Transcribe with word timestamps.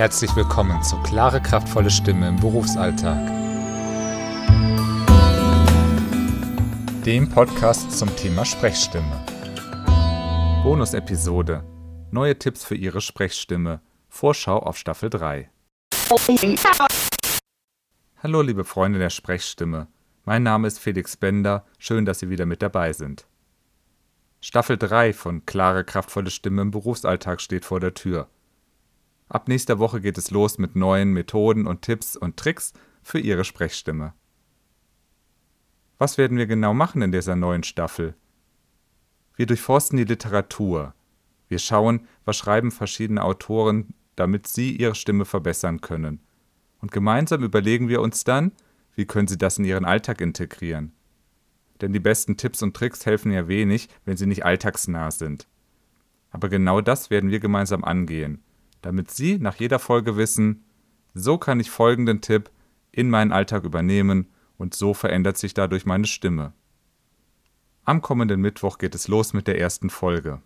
Herzlich 0.00 0.34
willkommen 0.34 0.82
zu 0.82 0.96
Klare, 1.02 1.42
kraftvolle 1.42 1.90
Stimme 1.90 2.26
im 2.26 2.36
Berufsalltag. 2.36 3.18
Dem 7.04 7.28
Podcast 7.28 7.92
zum 7.98 8.08
Thema 8.16 8.46
Sprechstimme. 8.46 9.22
Bonus-Episode. 10.64 11.64
Neue 12.12 12.38
Tipps 12.38 12.64
für 12.64 12.76
Ihre 12.76 13.02
Sprechstimme. 13.02 13.82
Vorschau 14.08 14.60
auf 14.60 14.78
Staffel 14.78 15.10
3. 15.10 15.50
Hallo 18.22 18.40
liebe 18.40 18.64
Freunde 18.64 18.98
der 18.98 19.10
Sprechstimme. 19.10 19.88
Mein 20.24 20.42
Name 20.42 20.66
ist 20.66 20.78
Felix 20.78 21.18
Bender. 21.18 21.66
Schön, 21.78 22.06
dass 22.06 22.20
Sie 22.20 22.30
wieder 22.30 22.46
mit 22.46 22.62
dabei 22.62 22.94
sind. 22.94 23.26
Staffel 24.40 24.78
3 24.78 25.12
von 25.12 25.44
Klare, 25.44 25.84
kraftvolle 25.84 26.30
Stimme 26.30 26.62
im 26.62 26.70
Berufsalltag 26.70 27.42
steht 27.42 27.66
vor 27.66 27.80
der 27.80 27.92
Tür. 27.92 28.30
Ab 29.30 29.46
nächster 29.46 29.78
Woche 29.78 30.00
geht 30.00 30.18
es 30.18 30.32
los 30.32 30.58
mit 30.58 30.74
neuen 30.74 31.12
Methoden 31.12 31.68
und 31.68 31.82
Tipps 31.82 32.16
und 32.16 32.36
Tricks 32.36 32.72
für 33.00 33.20
Ihre 33.20 33.44
Sprechstimme. 33.44 34.12
Was 35.98 36.18
werden 36.18 36.36
wir 36.36 36.46
genau 36.46 36.74
machen 36.74 37.00
in 37.00 37.12
dieser 37.12 37.36
neuen 37.36 37.62
Staffel? 37.62 38.16
Wir 39.36 39.46
durchforsten 39.46 39.96
die 39.96 40.04
Literatur. 40.04 40.94
Wir 41.46 41.60
schauen, 41.60 42.08
was 42.24 42.38
schreiben 42.38 42.72
verschiedene 42.72 43.22
Autoren, 43.22 43.94
damit 44.16 44.48
sie 44.48 44.76
ihre 44.76 44.96
Stimme 44.96 45.24
verbessern 45.24 45.80
können. 45.80 46.20
Und 46.80 46.90
gemeinsam 46.90 47.44
überlegen 47.44 47.88
wir 47.88 48.00
uns 48.00 48.24
dann, 48.24 48.50
wie 48.96 49.04
können 49.04 49.28
sie 49.28 49.38
das 49.38 49.58
in 49.58 49.64
ihren 49.64 49.84
Alltag 49.84 50.20
integrieren. 50.20 50.92
Denn 51.80 51.92
die 51.92 52.00
besten 52.00 52.36
Tipps 52.36 52.62
und 52.62 52.74
Tricks 52.74 53.06
helfen 53.06 53.30
ja 53.30 53.46
wenig, 53.46 53.88
wenn 54.04 54.16
sie 54.16 54.26
nicht 54.26 54.44
alltagsnah 54.44 55.12
sind. 55.12 55.46
Aber 56.30 56.48
genau 56.48 56.80
das 56.80 57.10
werden 57.10 57.30
wir 57.30 57.38
gemeinsam 57.38 57.84
angehen 57.84 58.42
damit 58.82 59.10
Sie 59.10 59.38
nach 59.38 59.56
jeder 59.56 59.78
Folge 59.78 60.16
wissen, 60.16 60.64
so 61.14 61.38
kann 61.38 61.60
ich 61.60 61.70
folgenden 61.70 62.20
Tipp 62.20 62.50
in 62.92 63.10
meinen 63.10 63.32
Alltag 63.32 63.64
übernehmen 63.64 64.28
und 64.58 64.74
so 64.74 64.94
verändert 64.94 65.38
sich 65.38 65.54
dadurch 65.54 65.86
meine 65.86 66.06
Stimme. 66.06 66.52
Am 67.84 68.02
kommenden 68.02 68.40
Mittwoch 68.40 68.78
geht 68.78 68.94
es 68.94 69.08
los 69.08 69.32
mit 69.32 69.46
der 69.46 69.58
ersten 69.58 69.90
Folge. 69.90 70.40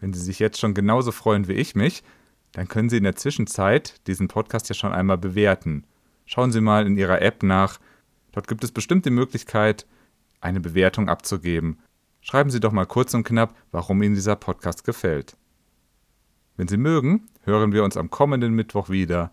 Wenn 0.00 0.12
Sie 0.12 0.20
sich 0.20 0.38
jetzt 0.38 0.58
schon 0.58 0.74
genauso 0.74 1.12
freuen 1.12 1.48
wie 1.48 1.52
ich 1.52 1.74
mich, 1.74 2.02
dann 2.52 2.68
können 2.68 2.88
Sie 2.88 2.96
in 2.96 3.04
der 3.04 3.16
Zwischenzeit 3.16 4.06
diesen 4.06 4.28
Podcast 4.28 4.68
ja 4.68 4.74
schon 4.74 4.92
einmal 4.92 5.18
bewerten. 5.18 5.86
Schauen 6.24 6.52
Sie 6.52 6.60
mal 6.60 6.86
in 6.86 6.96
Ihrer 6.96 7.20
App 7.22 7.42
nach. 7.42 7.78
Dort 8.32 8.48
gibt 8.48 8.64
es 8.64 8.72
bestimmt 8.72 9.04
die 9.06 9.10
Möglichkeit, 9.10 9.86
eine 10.40 10.60
Bewertung 10.60 11.08
abzugeben. 11.08 11.78
Schreiben 12.20 12.50
Sie 12.50 12.60
doch 12.60 12.72
mal 12.72 12.86
kurz 12.86 13.12
und 13.14 13.24
knapp, 13.24 13.54
warum 13.70 14.02
Ihnen 14.02 14.14
dieser 14.14 14.36
Podcast 14.36 14.84
gefällt. 14.84 15.36
Wenn 16.56 16.68
Sie 16.68 16.76
mögen, 16.76 17.26
hören 17.42 17.72
wir 17.72 17.82
uns 17.82 17.96
am 17.96 18.10
kommenden 18.10 18.54
Mittwoch 18.54 18.88
wieder. 18.88 19.32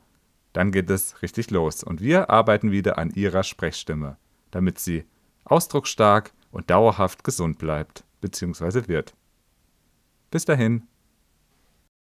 Dann 0.54 0.72
geht 0.72 0.90
es 0.90 1.22
richtig 1.22 1.52
los 1.52 1.84
und 1.84 2.02
wir 2.02 2.30
arbeiten 2.30 2.72
wieder 2.72 2.98
an 2.98 3.12
Ihrer 3.12 3.44
Sprechstimme, 3.44 4.18
damit 4.50 4.80
sie 4.80 5.06
ausdrucksstark 5.46 6.34
und 6.52 6.70
dauerhaft 6.70 7.24
gesund 7.24 7.58
bleibt 7.58 8.04
bzw. 8.22 8.88
wird. 8.88 9.14
Bis 10.30 10.46
dahin. 10.46 10.88